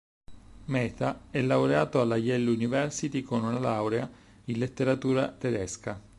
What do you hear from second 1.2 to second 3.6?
è laureato alla Yale University con una